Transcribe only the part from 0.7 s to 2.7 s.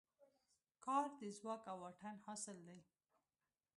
کار د ځواک او واټن حاصل